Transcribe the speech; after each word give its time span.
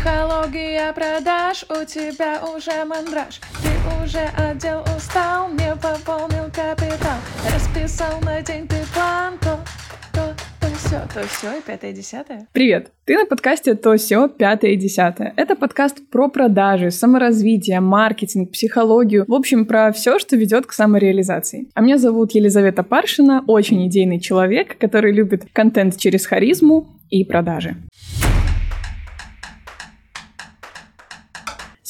Психология 0.00 0.94
продаж, 0.94 1.62
у 1.68 1.84
тебя 1.84 2.40
уже 2.56 2.86
мандраж 2.86 3.38
Ты 3.62 4.02
уже 4.02 4.24
отдел 4.34 4.82
устал, 4.96 5.50
не 5.50 5.76
пополнил 5.76 6.44
капитал 6.44 7.18
Расписал 7.54 8.18
на 8.22 8.40
день 8.40 8.66
ты 8.66 8.76
план, 8.94 9.34
то, 9.42 9.60
то, 10.14 10.34
то 10.58 10.66
все, 10.78 11.02
то 11.12 11.28
все 11.28 11.58
и 11.58 11.60
пятое, 11.60 11.92
десятое 11.92 12.46
Привет! 12.52 12.92
Ты 13.04 13.18
на 13.18 13.26
подкасте 13.26 13.74
«То 13.74 13.98
все 13.98 14.28
пятое 14.28 14.70
и 14.70 14.76
десятое». 14.76 15.34
Это 15.36 15.54
подкаст 15.54 15.98
про 16.08 16.28
продажи, 16.28 16.90
саморазвитие, 16.90 17.80
маркетинг, 17.80 18.52
психологию, 18.52 19.26
в 19.28 19.34
общем, 19.34 19.66
про 19.66 19.92
все, 19.92 20.18
что 20.18 20.34
ведет 20.34 20.64
к 20.64 20.72
самореализации. 20.72 21.68
А 21.74 21.82
меня 21.82 21.98
зовут 21.98 22.32
Елизавета 22.32 22.82
Паршина, 22.84 23.44
очень 23.46 23.86
идейный 23.86 24.18
человек, 24.18 24.78
который 24.78 25.12
любит 25.12 25.44
контент 25.52 25.98
через 25.98 26.24
харизму 26.24 26.88
и 27.10 27.22
продажи. 27.22 27.76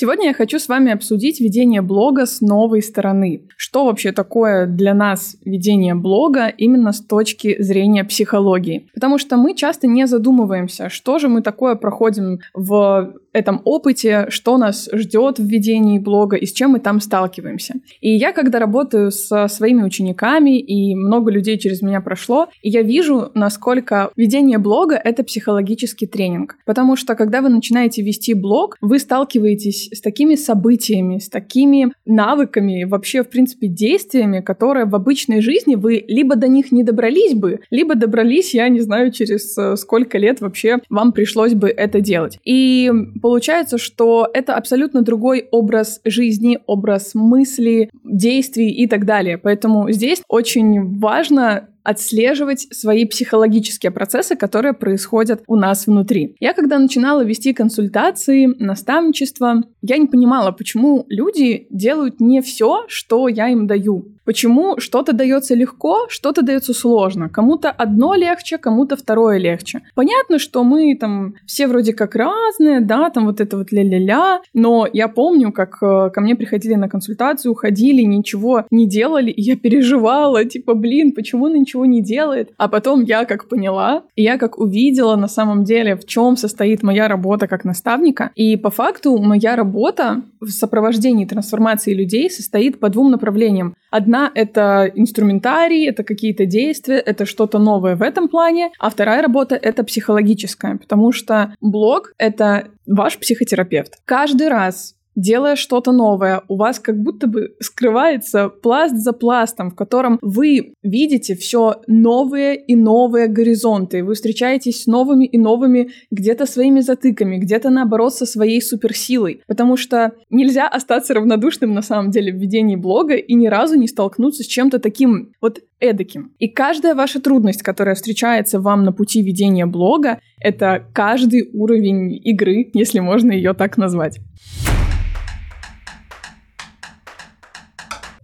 Сегодня 0.00 0.28
я 0.28 0.32
хочу 0.32 0.59
с 0.59 0.66
вами 0.66 0.92
обсудить 0.92 1.42
ведение 1.42 1.82
блога 1.82 2.24
с 2.24 2.40
новой 2.40 2.80
стороны. 2.80 3.42
Что 3.59 3.84
вообще 3.84 4.12
такое 4.12 4.64
для 4.64 4.95
нас 4.95 5.36
ведение 5.45 5.95
блога 5.95 6.46
именно 6.46 6.92
с 6.92 7.02
точки 7.02 7.60
зрения 7.60 8.02
психологии? 8.04 8.88
Потому 8.95 9.18
что 9.18 9.36
мы 9.36 9.54
часто 9.54 9.86
не 9.88 10.06
задумываемся, 10.06 10.88
что 10.88 11.18
же 11.18 11.28
мы 11.28 11.42
такое 11.42 11.74
проходим 11.74 12.38
в 12.54 13.12
этом 13.33 13.62
опыте, 13.65 14.27
что 14.29 14.59
нас 14.59 14.89
ждет 14.93 15.38
в 15.38 15.45
ведении 15.45 15.98
блога 15.98 16.37
и 16.37 16.47
с 16.47 16.52
чем 16.52 16.73
мы 16.73 16.80
там 16.80 17.01
сталкиваемся. 17.01 17.75
И 18.01 18.11
я, 18.11 18.33
когда 18.33 18.59
работаю 18.59 19.11
со 19.11 19.48
своими 19.48 19.83
учениками, 19.83 20.59
и 20.59 20.95
много 20.95 21.30
людей 21.30 21.59
через 21.59 21.83
меня 21.83 22.01
прошло, 22.01 22.48
я 22.62 22.83
вижу, 22.83 23.30
насколько 23.35 24.11
ведение 24.16 24.59
блога— 24.59 24.95
это 25.05 25.24
психологический 25.24 26.07
тренинг. 26.07 26.57
Потому 26.66 26.97
что, 26.97 27.15
когда 27.15 27.41
вы 27.41 27.48
начинаете 27.48 28.02
вести 28.02 28.35
блог, 28.35 28.77
вы 28.80 28.99
сталкиваетесь 28.99 29.91
с 29.93 30.01
такими 30.01 30.35
событиями, 30.35 31.19
с 31.19 31.29
такими 31.29 31.93
навыками, 32.07 32.85
вообще, 32.85 33.23
в 33.23 33.30
принципе, 33.30 33.69
действиями, 33.69 34.41
которые 34.41 34.87
в 34.87 34.95
обычной 34.95 35.41
жизни 35.41 35.74
вы 35.74 36.04
либо 36.07 36.37
до 36.37 36.49
них 36.49 36.73
не 36.73 36.82
добрались 36.82 37.35
бы, 37.35 37.60
либо 37.71 37.95
добрались, 37.95 38.54
я 38.54 38.69
не 38.69 38.80
знаю, 38.80 39.13
через 39.13 39.57
э, 39.57 39.76
сколько 39.76 40.19
лет 40.19 40.41
вообще 40.41 40.79
вам 40.88 41.13
пришлось 41.13 41.54
бы 41.54 41.69
это 41.69 42.01
делать. 42.01 42.38
И 42.45 42.91
получается, 43.21 43.79
что 43.79 44.29
это 44.32 44.54
абсолютно 44.54 45.02
другой 45.02 45.49
образ 45.51 46.01
жизни, 46.04 46.59
образ 46.66 47.15
мысли, 47.15 47.90
действий 48.04 48.71
и 48.71 48.87
так 48.87 49.04
далее. 49.04 49.38
Поэтому 49.38 49.90
здесь 49.90 50.23
очень 50.29 50.99
важно 50.99 51.68
отслеживать 51.82 52.66
свои 52.73 53.04
психологические 53.04 53.90
процессы, 53.90 54.36
которые 54.36 54.73
происходят 54.73 55.42
у 55.46 55.56
нас 55.56 55.86
внутри. 55.86 56.36
Я 56.40 56.52
когда 56.52 56.78
начинала 56.78 57.24
вести 57.24 57.52
консультации, 57.52 58.46
наставничество, 58.59 59.62
я 59.82 59.96
не 59.98 60.06
понимала, 60.06 60.52
почему 60.52 61.04
люди 61.08 61.66
делают 61.70 62.20
не 62.20 62.42
все, 62.42 62.84
что 62.88 63.28
я 63.28 63.48
им 63.48 63.66
даю. 63.66 64.06
Почему 64.25 64.78
что-то 64.78 65.12
дается 65.12 65.56
легко, 65.56 66.06
что-то 66.08 66.42
дается 66.42 66.72
сложно. 66.72 67.28
Кому-то 67.28 67.70
одно 67.70 68.14
легче, 68.14 68.58
кому-то 68.58 68.97
второе 68.97 69.38
легче. 69.38 69.81
Понятно, 69.94 70.38
что 70.38 70.62
мы 70.62 70.94
там 70.94 71.34
все 71.47 71.66
вроде 71.66 71.92
как 71.94 72.14
разные, 72.14 72.81
да, 72.81 73.10
там 73.10 73.26
вот 73.26 73.41
это 73.41 73.56
вот 73.56 73.72
ля-ля-ля, 73.72 74.41
но 74.54 74.86
я 74.92 75.08
помню, 75.08 75.50
как 75.53 75.82
э, 75.82 76.10
ко 76.10 76.20
мне 76.20 76.36
приходили 76.36 76.75
на 76.75 76.88
консультацию, 76.88 77.50
уходили, 77.50 78.03
ничего 78.03 78.66
не 78.70 78.86
делали, 78.86 79.31
и 79.31 79.42
я 79.42 79.56
переживала, 79.56 80.44
типа, 80.44 80.75
блин, 80.75 81.12
почему 81.12 81.47
он 81.47 81.56
ничего 81.71 81.87
не 81.87 82.03
делает? 82.03 82.50
А 82.56 82.69
потом 82.69 83.03
я 83.03 83.25
как 83.25 83.49
поняла, 83.49 84.03
и 84.16 84.22
я 84.22 84.38
как 84.38 84.59
увидела 84.59 85.16
на 85.16 85.28
самом 85.28 85.65
деле, 85.65 85.94
в 85.94 86.04
чем 86.04 86.37
состоит 86.37 86.82
моя 86.82 87.06
работа 87.09 87.47
как 87.47 87.65
наставника, 87.65 88.31
и 88.34 88.56
по 88.56 88.71
факту 88.71 89.19
моя 89.19 89.54
работа 89.56 90.22
в 90.41 90.50
сопровождении 90.50 91.26
трансформации 91.26 91.94
людей 91.94 92.28
состоит 92.31 92.81
по 92.81 92.88
двум 92.88 93.10
направлениям. 93.12 93.75
Одна— 93.91 94.31
это 94.34 94.91
инструментарий, 94.94 95.88
это 95.88 96.03
какие-то 96.03 96.44
действия, 96.44 96.98
это 96.98 97.25
что-то 97.25 97.58
новое 97.58 97.94
в 97.94 98.02
этом 98.02 98.28
плане, 98.28 98.70
а 98.78 98.91
вторая 98.91 99.22
работа— 99.22 99.54
это 99.62 99.84
психологическая, 99.84 100.76
потому 100.76 101.12
что 101.12 101.54
блог— 101.60 102.12
это 102.19 102.69
ваш 102.87 103.19
психотерапевт. 103.19 103.94
Каждый 104.04 104.48
раз, 104.48 104.94
делая 105.15 105.56
что-то 105.56 105.93
новое, 105.93 106.43
у 106.48 106.56
вас 106.56 106.78
как 106.78 106.98
будто 107.00 107.26
бы 107.26 107.54
скрывается 107.60 108.48
пласт 108.48 108.94
за 108.97 109.12
пластом, 109.12 109.71
в 109.71 109.75
котором 109.75 110.19
вы 110.22 110.75
видите 110.82 111.34
все 111.34 111.82
новые 111.87 112.56
и 112.56 112.75
новые 112.75 113.26
горизонты. 113.26 114.04
Вы 114.04 114.15
встречаетесь 114.15 114.84
с 114.84 114.87
новыми 114.87 115.26
и 115.26 115.38
новыми 115.38 115.91
где-то 116.10 116.47
своими 116.47 116.81
затыками, 116.81 117.37
где-то 117.37 117.70
наоборот 117.70 118.15
со 118.15 118.26
своей 118.26 118.60
суперсилой. 118.60 119.43
Потому 119.47 119.76
что 119.76 120.12
нельзя 120.31 120.69
остаться 120.69 121.15
равнодушным 121.15 121.72
на 121.72 121.82
самом 121.82 122.10
деле 122.10 122.32
в 122.32 122.37
ведении 122.37 122.76
блога 122.76 123.15
и 123.15 123.34
ни 123.34 123.47
разу 123.47 123.76
не 123.76 123.88
столкнуться 123.88 124.43
с 124.43 124.47
чем-то 124.47 124.78
таким 124.78 125.32
вот 125.41 125.60
эдаким. 125.81 126.32
И 126.38 126.49
каждая 126.49 126.94
ваша 126.94 127.20
трудность, 127.20 127.62
которая 127.62 127.94
встречается 127.94 128.60
вам 128.60 128.84
на 128.84 128.93
пути 128.93 129.22
ведения 129.22 129.66
блога, 129.66 130.20
это 130.38 130.87
каждый 130.93 131.50
уровень 131.53 132.16
игры, 132.25 132.70
если 132.75 133.00
можно 133.00 133.32
ее 133.32 133.54
так 133.54 133.76
назвать. 133.76 134.20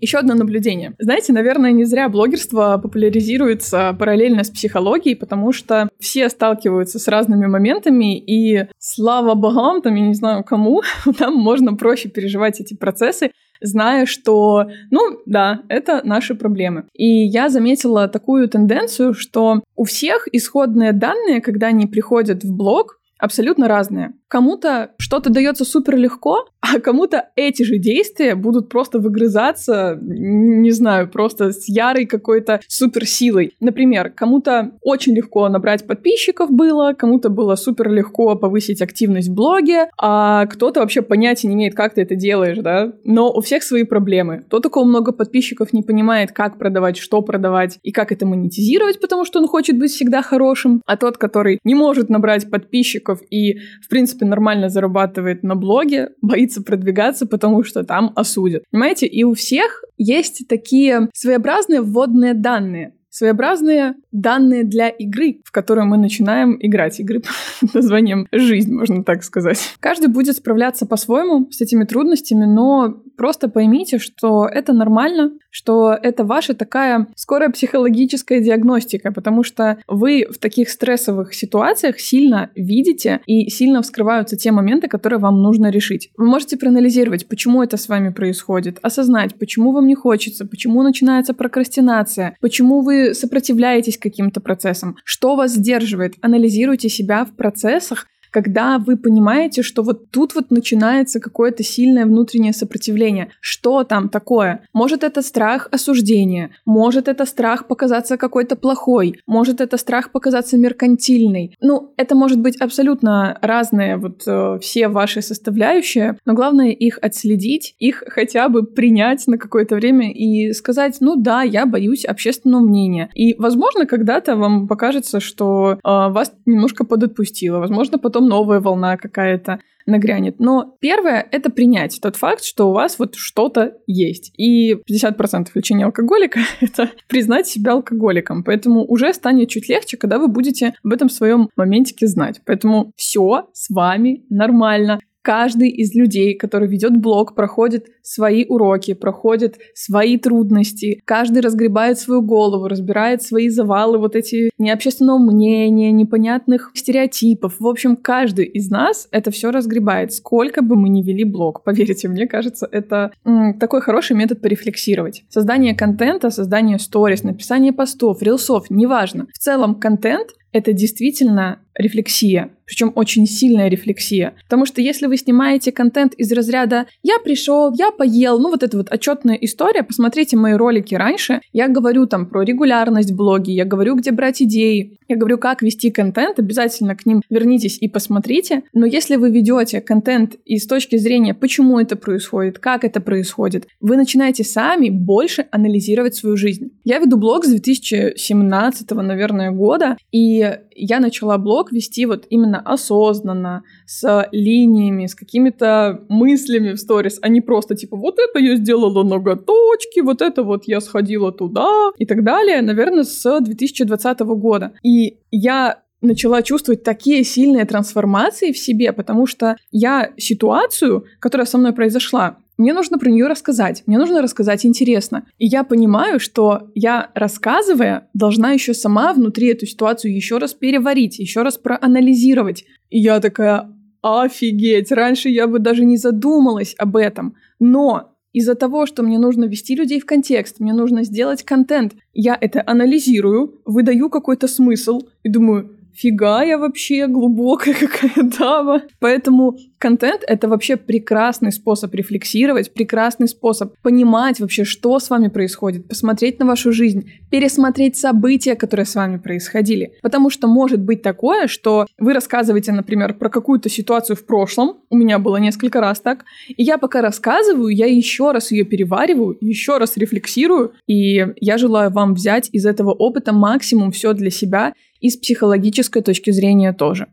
Еще 0.00 0.18
одно 0.18 0.34
наблюдение. 0.34 0.94
Знаете, 0.98 1.32
наверное, 1.32 1.72
не 1.72 1.84
зря 1.84 2.08
блогерство 2.08 2.78
популяризируется 2.82 3.96
параллельно 3.98 4.44
с 4.44 4.50
психологией, 4.50 5.16
потому 5.16 5.52
что 5.52 5.88
все 5.98 6.28
сталкиваются 6.28 6.98
с 6.98 7.08
разными 7.08 7.46
моментами, 7.46 8.18
и 8.18 8.66
слава 8.78 9.34
богам, 9.34 9.80
там, 9.80 9.94
я 9.94 10.06
не 10.06 10.14
знаю 10.14 10.44
кому, 10.44 10.82
там 11.18 11.34
можно 11.34 11.74
проще 11.74 12.08
переживать 12.08 12.60
эти 12.60 12.74
процессы, 12.74 13.30
зная, 13.60 14.06
что, 14.06 14.66
ну, 14.90 15.18
да, 15.24 15.62
это 15.68 16.02
наши 16.04 16.34
проблемы. 16.34 16.84
И 16.94 17.26
я 17.26 17.48
заметила 17.48 18.08
такую 18.08 18.48
тенденцию, 18.48 19.14
что 19.14 19.62
у 19.74 19.84
всех 19.84 20.28
исходные 20.32 20.92
данные, 20.92 21.40
когда 21.40 21.68
они 21.68 21.86
приходят 21.86 22.44
в 22.44 22.54
блог, 22.54 22.98
абсолютно 23.18 23.68
разные. 23.68 24.14
Кому-то 24.28 24.90
что-то 24.98 25.30
дается 25.30 25.64
супер 25.64 25.96
легко, 25.96 26.46
а 26.60 26.80
кому-то 26.80 27.28
эти 27.36 27.62
же 27.62 27.78
действия 27.78 28.34
будут 28.34 28.68
просто 28.68 28.98
выгрызаться, 28.98 29.98
не 30.00 30.70
знаю, 30.72 31.08
просто 31.08 31.52
с 31.52 31.68
ярой 31.68 32.06
какой-то 32.06 32.60
суперсилой. 32.66 33.54
Например, 33.60 34.10
кому-то 34.10 34.72
очень 34.82 35.14
легко 35.14 35.48
набрать 35.48 35.86
подписчиков 35.86 36.50
было, 36.50 36.92
кому-то 36.92 37.28
было 37.28 37.54
супер 37.54 37.90
легко 37.90 38.34
повысить 38.34 38.82
активность 38.82 39.28
в 39.28 39.34
блоге, 39.34 39.88
а 39.96 40.46
кто-то 40.46 40.80
вообще 40.80 41.02
понятия 41.02 41.48
не 41.48 41.54
имеет, 41.54 41.74
как 41.74 41.94
ты 41.94 42.02
это 42.02 42.16
делаешь, 42.16 42.58
да? 42.58 42.92
Но 43.04 43.32
у 43.32 43.40
всех 43.40 43.62
свои 43.62 43.84
проблемы. 43.84 44.44
Тот, 44.50 44.66
у 44.66 44.70
кого 44.70 44.84
много 44.84 45.12
подписчиков, 45.12 45.72
не 45.72 45.82
понимает, 45.82 46.32
как 46.32 46.58
продавать, 46.58 46.96
что 46.96 47.22
продавать 47.22 47.78
и 47.82 47.92
как 47.92 48.10
это 48.10 48.26
монетизировать, 48.26 49.00
потому 49.00 49.24
что 49.24 49.38
он 49.38 49.46
хочет 49.46 49.78
быть 49.78 49.92
всегда 49.92 50.22
хорошим. 50.22 50.82
А 50.84 50.96
тот, 50.96 51.16
который 51.16 51.60
не 51.64 51.74
может 51.74 52.08
набрать 52.08 52.50
подписчиков 52.50 53.05
и, 53.30 53.58
в 53.82 53.88
принципе, 53.88 54.26
нормально 54.26 54.68
зарабатывает 54.68 55.42
на 55.42 55.54
блоге, 55.56 56.10
боится 56.22 56.62
продвигаться, 56.62 57.26
потому 57.26 57.62
что 57.62 57.84
там 57.84 58.12
осудят. 58.16 58.64
Понимаете? 58.70 59.06
И 59.06 59.24
у 59.24 59.34
всех 59.34 59.84
есть 59.96 60.46
такие 60.48 61.08
своеобразные 61.14 61.80
вводные 61.80 62.34
данные 62.34 62.95
своеобразные 63.16 63.94
данные 64.12 64.64
для 64.64 64.88
игры, 64.88 65.40
в 65.44 65.52
которую 65.52 65.86
мы 65.86 65.96
начинаем 65.96 66.56
играть. 66.60 67.00
Игры 67.00 67.22
под 67.60 67.74
названием 67.74 68.26
«Жизнь», 68.32 68.72
можно 68.72 69.04
так 69.04 69.22
сказать. 69.22 69.58
Каждый 69.80 70.08
будет 70.08 70.36
справляться 70.36 70.86
по-своему 70.86 71.48
с 71.50 71.60
этими 71.60 71.84
трудностями, 71.84 72.44
но 72.44 73.02
просто 73.16 73.48
поймите, 73.48 73.98
что 73.98 74.46
это 74.46 74.72
нормально, 74.72 75.32
что 75.50 75.92
это 75.92 76.24
ваша 76.24 76.54
такая 76.54 77.06
скорая 77.16 77.50
психологическая 77.50 78.40
диагностика, 78.40 79.12
потому 79.12 79.42
что 79.42 79.78
вы 79.88 80.26
в 80.30 80.38
таких 80.38 80.68
стрессовых 80.68 81.34
ситуациях 81.34 81.98
сильно 81.98 82.50
видите 82.54 83.20
и 83.26 83.48
сильно 83.48 83.82
вскрываются 83.82 84.36
те 84.36 84.52
моменты, 84.52 84.88
которые 84.88 85.18
вам 85.18 85.42
нужно 85.42 85.70
решить. 85.70 86.10
Вы 86.16 86.26
можете 86.26 86.56
проанализировать, 86.56 87.26
почему 87.28 87.62
это 87.62 87.76
с 87.76 87.88
вами 87.88 88.10
происходит, 88.10 88.78
осознать, 88.82 89.34
почему 89.36 89.72
вам 89.72 89.86
не 89.86 89.94
хочется, 89.94 90.46
почему 90.46 90.82
начинается 90.82 91.34
прокрастинация, 91.34 92.36
почему 92.40 92.82
вы 92.82 93.05
сопротивляетесь 93.14 93.98
каким-то 93.98 94.40
процессам, 94.40 94.96
что 95.04 95.36
вас 95.36 95.52
сдерживает. 95.54 96.14
Анализируйте 96.20 96.88
себя 96.88 97.24
в 97.24 97.34
процессах, 97.36 98.06
когда 98.36 98.78
вы 98.78 98.98
понимаете, 98.98 99.62
что 99.62 99.82
вот 99.82 100.10
тут 100.10 100.34
вот 100.34 100.50
начинается 100.50 101.20
какое-то 101.20 101.62
сильное 101.62 102.04
внутреннее 102.04 102.52
сопротивление. 102.52 103.28
Что 103.40 103.82
там 103.82 104.10
такое? 104.10 104.60
Может, 104.74 105.04
это 105.04 105.22
страх 105.22 105.68
осуждения, 105.72 106.50
может, 106.66 107.08
это 107.08 107.24
страх 107.24 107.66
показаться 107.66 108.18
какой-то 108.18 108.54
плохой, 108.56 109.14
может, 109.26 109.62
это 109.62 109.78
страх 109.78 110.12
показаться 110.12 110.58
меркантильной. 110.58 111.56
Ну, 111.62 111.94
это 111.96 112.14
может 112.14 112.38
быть 112.38 112.60
абсолютно 112.60 113.38
разные 113.40 113.96
вот 113.96 114.24
э, 114.26 114.58
все 114.60 114.88
ваши 114.88 115.22
составляющие, 115.22 116.18
но 116.26 116.34
главное 116.34 116.72
их 116.72 116.98
отследить, 117.00 117.74
их 117.78 118.04
хотя 118.06 118.50
бы 118.50 118.66
принять 118.66 119.26
на 119.26 119.38
какое-то 119.38 119.76
время 119.76 120.12
и 120.12 120.52
сказать, 120.52 120.98
ну 121.00 121.16
да, 121.16 121.40
я 121.40 121.64
боюсь 121.64 122.04
общественного 122.04 122.60
мнения. 122.60 123.08
И, 123.14 123.34
возможно, 123.38 123.86
когда-то 123.86 124.36
вам 124.36 124.68
покажется, 124.68 125.20
что 125.20 125.72
э, 125.72 125.78
вас 125.82 126.34
немножко 126.44 126.84
подотпустило, 126.84 127.60
возможно, 127.60 127.98
потом 127.98 128.25
новая 128.26 128.60
волна 128.60 128.96
какая-то 128.96 129.60
нагрянет. 129.86 130.40
Но 130.40 130.76
первое— 130.80 131.26
это 131.30 131.50
принять 131.50 131.98
тот 132.02 132.16
факт, 132.16 132.44
что 132.44 132.68
у 132.68 132.72
вас 132.72 132.98
вот 132.98 133.14
что-то 133.14 133.74
есть. 133.86 134.32
И 134.36 134.74
50% 134.74 135.46
лечения 135.54 135.84
алкоголика— 135.84 136.40
это 136.60 136.90
признать 137.08 137.46
себя 137.46 137.72
алкоголиком. 137.72 138.42
Поэтому 138.44 138.84
уже 138.84 139.14
станет 139.14 139.48
чуть 139.48 139.68
легче, 139.68 139.96
когда 139.96 140.18
вы 140.18 140.28
будете 140.28 140.74
об 140.84 140.92
этом 140.92 141.08
своем 141.08 141.48
моментике 141.56 142.06
знать. 142.06 142.40
Поэтому 142.44 142.92
все 142.96 143.48
с 143.52 143.70
вами 143.70 144.24
нормально 144.28 145.00
каждый 145.26 145.70
из 145.70 145.92
людей, 145.92 146.36
который 146.36 146.68
ведет 146.68 146.96
блог, 146.96 147.34
проходит 147.34 147.88
свои 148.00 148.44
уроки, 148.44 148.94
проходит 148.94 149.58
свои 149.74 150.18
трудности, 150.18 151.00
каждый 151.04 151.40
разгребает 151.42 151.98
свою 151.98 152.22
голову, 152.22 152.68
разбирает 152.68 153.24
свои 153.24 153.48
завалы, 153.48 153.98
вот 153.98 154.14
эти 154.14 154.50
необщественного 154.56 155.18
мнения, 155.18 155.90
непонятных 155.90 156.70
стереотипов. 156.74 157.56
В 157.58 157.66
общем, 157.66 157.96
каждый 157.96 158.44
из 158.44 158.70
нас 158.70 159.08
это 159.10 159.32
все 159.32 159.50
разгребает, 159.50 160.12
сколько 160.12 160.62
бы 160.62 160.76
мы 160.76 160.88
ни 160.90 161.02
вели 161.02 161.24
блог. 161.24 161.64
Поверьте, 161.64 162.06
мне 162.06 162.28
кажется, 162.28 162.68
это 162.70 163.10
м, 163.24 163.58
такой 163.58 163.80
хороший 163.80 164.14
метод 164.14 164.40
порефлексировать. 164.40 165.24
Создание 165.28 165.74
контента, 165.74 166.30
создание 166.30 166.78
сторис, 166.78 167.24
написание 167.24 167.72
постов, 167.72 168.22
рилсов, 168.22 168.70
неважно. 168.70 169.26
В 169.34 169.38
целом 169.40 169.74
контент 169.74 170.28
это 170.56 170.72
действительно 170.72 171.60
рефлексия, 171.74 172.50
причем 172.64 172.90
очень 172.94 173.26
сильная 173.26 173.68
рефлексия. 173.68 174.34
Потому 174.44 174.64
что 174.64 174.80
если 174.80 175.06
вы 175.06 175.18
снимаете 175.18 175.70
контент 175.70 176.14
из 176.14 176.32
разряда 176.32 176.86
«я 177.02 177.18
пришел, 177.18 177.74
я 177.74 177.90
поел», 177.90 178.38
ну 178.38 178.48
вот 178.48 178.62
эта 178.62 178.78
вот 178.78 178.90
отчетная 178.90 179.34
история, 179.34 179.82
посмотрите 179.82 180.38
мои 180.38 180.54
ролики 180.54 180.94
раньше, 180.94 181.42
я 181.52 181.68
говорю 181.68 182.06
там 182.06 182.24
про 182.24 182.42
регулярность 182.42 183.10
в 183.10 183.16
блоге, 183.16 183.52
я 183.52 183.66
говорю, 183.66 183.96
где 183.96 184.12
брать 184.12 184.40
идеи, 184.40 184.98
я 185.08 185.16
говорю, 185.16 185.38
как 185.38 185.62
вести 185.62 185.90
контент, 185.90 186.38
обязательно 186.38 186.96
к 186.96 187.06
ним 187.06 187.22
вернитесь 187.30 187.78
и 187.80 187.88
посмотрите. 187.88 188.62
Но 188.72 188.86
если 188.86 189.16
вы 189.16 189.30
ведете 189.30 189.80
контент 189.80 190.36
и 190.44 190.58
с 190.58 190.66
точки 190.66 190.96
зрения, 190.96 191.34
почему 191.34 191.78
это 191.78 191.96
происходит, 191.96 192.58
как 192.58 192.84
это 192.84 193.00
происходит, 193.00 193.66
вы 193.80 193.96
начинаете 193.96 194.44
сами 194.44 194.88
больше 194.88 195.46
анализировать 195.50 196.14
свою 196.14 196.36
жизнь. 196.36 196.70
Я 196.84 196.98
веду 196.98 197.16
блог 197.16 197.44
с 197.44 197.48
2017, 197.48 198.90
наверное, 198.90 199.50
года, 199.50 199.96
и 200.12 200.58
я 200.76 201.00
начала 201.00 201.38
блог 201.38 201.72
вести 201.72 202.06
вот 202.06 202.26
именно 202.30 202.60
осознанно, 202.60 203.64
с 203.86 204.28
линиями, 204.32 205.06
с 205.06 205.14
какими-то 205.14 206.04
мыслями 206.08 206.72
в 206.72 206.78
сторис, 206.78 207.18
а 207.22 207.28
не 207.28 207.40
просто 207.40 207.74
типа 207.74 207.96
вот 207.96 208.18
это 208.18 208.38
я 208.38 208.56
сделала 208.56 209.02
ноготочки, 209.02 210.00
вот 210.00 210.22
это 210.22 210.42
вот 210.42 210.64
я 210.66 210.80
сходила 210.80 211.32
туда 211.32 211.90
и 211.96 212.06
так 212.06 212.22
далее, 212.24 212.62
наверное, 212.62 213.04
с 213.04 213.40
2020 213.40 214.20
года. 214.20 214.72
И 214.82 215.18
я 215.30 215.82
начала 216.06 216.42
чувствовать 216.42 216.82
такие 216.82 217.24
сильные 217.24 217.64
трансформации 217.64 218.52
в 218.52 218.58
себе, 218.58 218.92
потому 218.92 219.26
что 219.26 219.56
я 219.70 220.12
ситуацию, 220.16 221.04
которая 221.20 221.46
со 221.46 221.58
мной 221.58 221.72
произошла, 221.72 222.38
мне 222.58 222.72
нужно 222.72 222.98
про 222.98 223.10
нее 223.10 223.26
рассказать, 223.26 223.82
мне 223.86 223.98
нужно 223.98 224.22
рассказать 224.22 224.64
интересно. 224.64 225.26
И 225.36 225.46
я 225.46 225.62
понимаю, 225.62 226.18
что 226.18 226.70
я, 226.74 227.10
рассказывая, 227.14 228.08
должна 228.14 228.52
еще 228.52 228.72
сама 228.72 229.12
внутри 229.12 229.48
эту 229.48 229.66
ситуацию 229.66 230.14
еще 230.14 230.38
раз 230.38 230.54
переварить, 230.54 231.18
еще 231.18 231.42
раз 231.42 231.58
проанализировать. 231.58 232.64
И 232.88 232.98
я 232.98 233.20
такая, 233.20 233.70
офигеть, 234.02 234.90
раньше 234.90 235.28
я 235.28 235.46
бы 235.46 235.58
даже 235.58 235.84
не 235.84 235.98
задумалась 235.98 236.74
об 236.78 236.96
этом. 236.96 237.34
Но 237.58 238.16
из-за 238.32 238.54
того, 238.54 238.86
что 238.86 239.02
мне 239.02 239.18
нужно 239.18 239.46
ввести 239.46 239.74
людей 239.74 240.00
в 240.00 240.06
контекст, 240.06 240.60
мне 240.60 240.72
нужно 240.72 241.04
сделать 241.04 241.42
контент, 241.42 241.94
я 242.12 242.36
это 242.38 242.62
анализирую, 242.66 243.60
выдаю 243.64 244.10
какой-то 244.10 244.46
смысл 244.48 245.00
и 245.22 245.30
думаю, 245.30 245.76
фига 245.96 246.42
я 246.42 246.58
вообще 246.58 247.06
глубокая 247.06 247.74
какая 247.80 248.24
дама. 248.38 248.82
Поэтому 249.00 249.56
контент— 249.86 250.24
это 250.26 250.48
вообще 250.48 250.76
прекрасный 250.76 251.52
способ 251.52 251.94
рефлексировать, 251.94 252.74
прекрасный 252.74 253.28
способ 253.28 253.72
понимать 253.82 254.40
вообще, 254.40 254.64
что 254.64 254.98
с 254.98 255.10
вами 255.10 255.28
происходит, 255.28 255.86
посмотреть 255.86 256.40
на 256.40 256.46
вашу 256.46 256.72
жизнь, 256.72 257.08
пересмотреть 257.30 257.96
события, 257.96 258.56
которые 258.56 258.84
с 258.84 258.96
вами 258.96 259.18
происходили. 259.18 259.92
Потому 260.02 260.28
что 260.28 260.48
может 260.48 260.80
быть 260.80 261.02
такое, 261.02 261.46
что 261.46 261.86
вы 261.98 262.14
рассказываете, 262.14 262.72
например, 262.72 263.14
про 263.14 263.28
какую-то 263.28 263.68
ситуацию 263.68 264.16
в 264.16 264.26
прошлом, 264.26 264.78
у 264.90 264.96
меня 264.96 265.20
было 265.20 265.36
несколько 265.36 265.80
раз 265.80 266.00
так, 266.00 266.24
и 266.48 266.64
я 266.64 266.78
пока 266.78 267.00
рассказываю, 267.00 267.68
я 267.68 267.86
еще 267.86 268.32
раз 268.32 268.50
ее 268.50 268.64
перевариваю, 268.64 269.38
еще 269.40 269.78
раз 269.78 269.96
рефлексирую, 269.96 270.72
и 270.88 271.24
я 271.40 271.58
желаю 271.58 271.92
вам 271.92 272.14
взять 272.14 272.48
из 272.50 272.66
этого 272.66 272.90
опыта 272.90 273.32
максимум 273.32 273.92
все 273.92 274.14
для 274.14 274.30
себя 274.30 274.72
и 275.00 275.10
с 275.10 275.16
психологической 275.16 276.02
точки 276.02 276.32
зрения 276.32 276.72
тоже. 276.72 277.06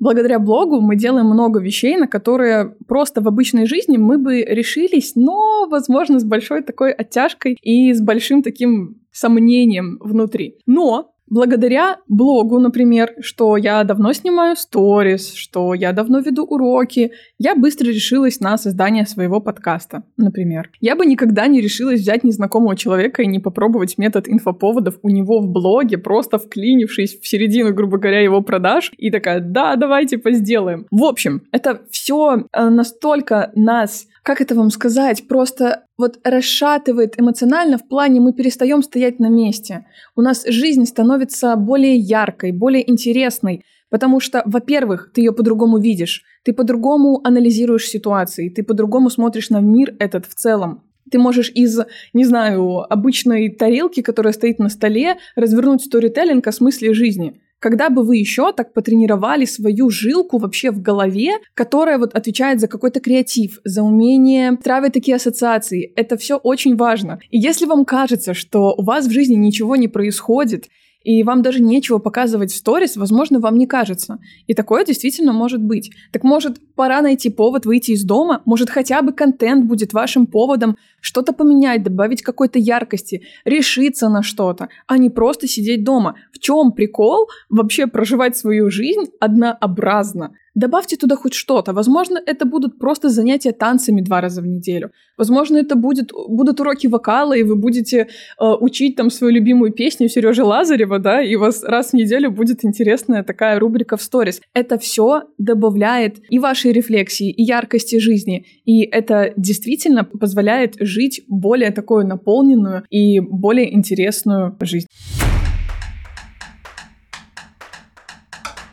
Благодаря 0.00 0.38
блогу 0.38 0.80
мы 0.80 0.96
делаем 0.96 1.26
много 1.26 1.60
вещей, 1.60 1.96
на 1.96 2.08
которые 2.08 2.74
просто 2.88 3.20
в 3.20 3.28
обычной 3.28 3.66
жизни 3.66 3.98
мы 3.98 4.16
бы 4.16 4.42
решились, 4.42 5.12
но, 5.14 5.68
возможно, 5.68 6.18
с 6.18 6.24
большой 6.24 6.62
такой 6.62 6.92
оттяжкой 6.92 7.58
и 7.60 7.92
с 7.92 8.00
большим 8.00 8.42
таким 8.42 8.96
сомнением 9.12 9.98
внутри. 10.00 10.56
Но 10.66 11.12
Благодаря 11.30 11.98
блогу, 12.08 12.58
например, 12.58 13.14
что 13.20 13.56
я 13.56 13.84
давно 13.84 14.12
снимаю 14.12 14.56
сторис, 14.56 15.32
что 15.32 15.74
я 15.74 15.92
давно 15.92 16.18
веду 16.18 16.44
уроки, 16.44 17.12
я 17.38 17.54
быстро 17.54 17.86
решилась 17.86 18.40
на 18.40 18.58
создание 18.58 19.06
своего 19.06 19.40
подкаста, 19.40 20.02
например. 20.16 20.70
Я 20.80 20.96
бы 20.96 21.06
никогда 21.06 21.46
не 21.46 21.60
решилась 21.60 22.00
взять 22.00 22.24
незнакомого 22.24 22.76
человека 22.76 23.22
и 23.22 23.28
не 23.28 23.38
попробовать 23.38 23.96
метод 23.96 24.28
инфоповодов 24.28 24.98
у 25.02 25.08
него 25.08 25.40
в 25.40 25.48
блоге, 25.48 25.98
просто 25.98 26.38
вклинившись 26.38 27.20
в 27.20 27.28
середину, 27.28 27.72
грубо 27.72 27.98
говоря, 27.98 28.20
его 28.20 28.40
продаж, 28.42 28.90
и 28.98 29.12
такая, 29.12 29.38
да, 29.38 29.76
давайте 29.76 30.20
сделаем. 30.32 30.86
В 30.90 31.04
общем, 31.04 31.42
это 31.52 31.82
все 31.90 32.44
э, 32.52 32.68
настолько 32.68 33.52
нас 33.54 34.08
как 34.22 34.40
это 34.40 34.54
вам 34.54 34.70
сказать, 34.70 35.26
просто 35.28 35.84
вот 35.96 36.18
расшатывает 36.24 37.18
эмоционально 37.18 37.78
в 37.78 37.88
плане 37.88 38.20
мы 38.20 38.32
перестаем 38.32 38.82
стоять 38.82 39.18
на 39.18 39.28
месте. 39.28 39.86
У 40.16 40.20
нас 40.20 40.44
жизнь 40.46 40.84
становится 40.86 41.56
более 41.56 41.96
яркой, 41.96 42.52
более 42.52 42.88
интересной, 42.90 43.64
потому 43.88 44.20
что, 44.20 44.42
во-первых, 44.44 45.10
ты 45.14 45.22
ее 45.22 45.32
по-другому 45.32 45.78
видишь, 45.78 46.22
ты 46.44 46.52
по-другому 46.52 47.20
анализируешь 47.24 47.88
ситуации, 47.88 48.48
ты 48.48 48.62
по-другому 48.62 49.10
смотришь 49.10 49.50
на 49.50 49.60
мир 49.60 49.94
этот 49.98 50.26
в 50.26 50.34
целом. 50.34 50.84
Ты 51.10 51.18
можешь 51.18 51.50
из, 51.50 51.80
не 52.12 52.24
знаю, 52.24 52.80
обычной 52.92 53.50
тарелки, 53.50 54.00
которая 54.00 54.32
стоит 54.32 54.58
на 54.58 54.68
столе, 54.68 55.16
развернуть 55.34 55.82
сторителлинг 55.82 56.46
о 56.46 56.52
смысле 56.52 56.94
жизни. 56.94 57.40
Когда 57.60 57.90
бы 57.90 58.02
вы 58.02 58.16
еще 58.16 58.52
так 58.52 58.72
потренировали 58.72 59.44
свою 59.44 59.90
жилку 59.90 60.38
вообще 60.38 60.70
в 60.70 60.80
голове, 60.80 61.32
которая 61.54 61.98
вот 61.98 62.14
отвечает 62.14 62.58
за 62.58 62.68
какой-то 62.68 63.00
креатив, 63.00 63.60
за 63.64 63.82
умение 63.82 64.56
травить 64.56 64.94
такие 64.94 65.16
ассоциации. 65.16 65.92
Это 65.94 66.16
все 66.16 66.36
очень 66.36 66.76
важно. 66.76 67.20
И 67.30 67.38
если 67.38 67.66
вам 67.66 67.84
кажется, 67.84 68.32
что 68.32 68.74
у 68.76 68.82
вас 68.82 69.06
в 69.06 69.10
жизни 69.10 69.34
ничего 69.34 69.76
не 69.76 69.88
происходит, 69.88 70.68
и 71.02 71.22
вам 71.22 71.42
даже 71.42 71.62
нечего 71.62 71.98
показывать 71.98 72.52
в 72.52 72.56
сторис, 72.56 72.96
возможно, 72.96 73.40
вам 73.40 73.56
не 73.56 73.66
кажется. 73.66 74.18
И 74.46 74.54
такое 74.54 74.84
действительно 74.84 75.32
может 75.32 75.62
быть. 75.62 75.90
Так 76.12 76.24
может, 76.24 76.58
пора 76.74 77.00
найти 77.00 77.30
повод 77.30 77.64
выйти 77.64 77.92
из 77.92 78.04
дома? 78.04 78.42
Может, 78.44 78.68
хотя 78.68 79.00
бы 79.00 79.12
контент 79.12 79.64
будет 79.64 79.92
вашим 79.92 80.26
поводом 80.26 80.76
что-то 81.00 81.32
поменять, 81.32 81.82
добавить 81.82 82.22
какой-то 82.22 82.58
яркости, 82.58 83.22
решиться 83.44 84.08
на 84.08 84.22
что-то, 84.22 84.68
а 84.86 84.98
не 84.98 85.08
просто 85.08 85.46
сидеть 85.46 85.84
дома. 85.84 86.16
В 86.32 86.38
чем 86.38 86.72
прикол 86.72 87.28
вообще 87.48 87.86
проживать 87.86 88.36
свою 88.36 88.70
жизнь 88.70 89.04
однообразно? 89.20 90.34
Добавьте 90.54 90.96
туда 90.96 91.16
хоть 91.16 91.34
что-то. 91.34 91.72
Возможно, 91.72 92.20
это 92.24 92.44
будут 92.44 92.78
просто 92.78 93.08
занятия 93.08 93.52
танцами 93.52 94.00
два 94.00 94.20
раза 94.20 94.42
в 94.42 94.46
неделю. 94.46 94.90
Возможно, 95.16 95.58
это 95.58 95.76
будет, 95.76 96.12
будут 96.12 96.60
уроки 96.60 96.88
вокала, 96.88 97.34
и 97.36 97.44
вы 97.44 97.54
будете 97.54 97.98
э, 97.98 98.44
учить 98.60 98.96
там 98.96 99.10
свою 99.10 99.32
любимую 99.32 99.72
песню 99.72 100.08
Сережи 100.08 100.42
Лазарева, 100.42 100.98
да, 100.98 101.22
и 101.22 101.36
у 101.36 101.40
вас 101.40 101.62
раз 101.62 101.90
в 101.90 101.94
неделю 101.94 102.30
будет 102.30 102.64
интересная 102.64 103.22
такая 103.22 103.58
рубрика 103.60 103.96
в 103.96 104.02
сторис. 104.02 104.40
Это 104.54 104.78
все 104.78 105.22
добавляет 105.38 106.16
и 106.30 106.38
вашей 106.38 106.72
рефлексии, 106.72 107.30
и 107.30 107.42
яркости 107.42 107.98
жизни, 107.98 108.44
и 108.64 108.82
это 108.82 109.32
действительно 109.36 110.04
позволяет 110.04 110.74
жить 110.80 111.22
более 111.28 111.70
такую 111.70 112.06
наполненную 112.06 112.84
и 112.90 113.20
более 113.20 113.72
интересную 113.74 114.56
жизнь. 114.60 114.88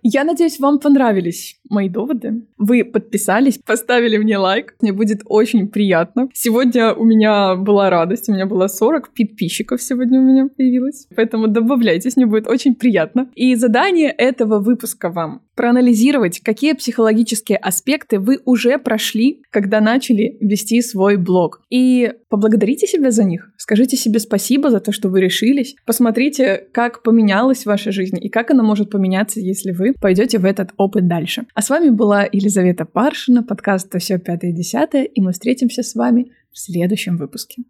Я 0.09 0.23
надеюсь, 0.23 0.57
вам 0.57 0.79
понравились 0.79 1.59
мои 1.69 1.89
доводы. 1.89 2.47
Вы 2.57 2.85
подписались, 2.85 3.57
поставили 3.57 4.15
мне 4.17 4.37
лайк. 4.37 4.75
Мне 4.81 4.93
будет 4.93 5.21
очень 5.25 5.67
приятно. 5.67 6.29
Сегодня 6.33 6.93
у 6.93 7.03
меня 7.03 7.55
была 7.55 7.89
радость. 7.89 8.29
У 8.29 8.33
меня 8.33 8.45
было 8.45 8.67
40 8.67 9.09
подписчиков 9.09 9.81
сегодня 9.81 10.21
у 10.21 10.23
меня 10.23 10.47
появилось. 10.47 11.07
Поэтому 11.13 11.49
добавляйтесь, 11.49 12.15
мне 12.15 12.25
будет 12.25 12.47
очень 12.47 12.75
приятно. 12.75 13.29
И 13.35 13.53
задание 13.55 14.09
этого 14.09 14.59
выпуска 14.59 15.09
вам. 15.09 15.41
Проанализировать, 15.57 16.39
какие 16.39 16.71
психологические 16.73 17.57
аспекты 17.57 18.19
вы 18.19 18.39
уже 18.45 18.77
прошли, 18.77 19.41
когда 19.49 19.81
начали 19.81 20.37
вести 20.39 20.81
свой 20.81 21.17
блог. 21.17 21.61
И 21.69 22.13
поблагодарите 22.29 22.87
себя 22.87 23.11
за 23.11 23.25
них. 23.25 23.51
Скажите 23.57 23.97
себе 23.97 24.19
спасибо 24.19 24.69
за 24.69 24.79
то, 24.79 24.93
что 24.93 25.09
вы 25.09 25.19
решились. 25.19 25.75
Посмотрите, 25.85 26.67
как 26.71 27.03
поменялась 27.03 27.65
ваша 27.65 27.91
жизнь 27.91 28.17
и 28.21 28.29
как 28.29 28.51
она 28.51 28.63
может 28.63 28.89
поменяться, 28.89 29.41
если 29.41 29.71
вы 29.71 29.93
пойдете 29.99 30.37
в 30.37 30.45
этот 30.45 30.69
опыт 30.77 31.07
дальше. 31.07 31.45
А 31.53 31.61
с 31.61 31.69
вами 31.69 31.89
была 31.89 32.23
Елизавета 32.31 32.85
Паршина, 32.85 33.43
подкаст 33.43 33.89
«То 33.89 33.99
все 33.99 34.19
пятое 34.19 34.51
и 34.51 34.53
десятое», 34.53 35.03
и 35.03 35.21
мы 35.21 35.33
встретимся 35.33 35.83
с 35.83 35.95
вами 35.95 36.31
в 36.51 36.59
следующем 36.59 37.17
выпуске. 37.17 37.63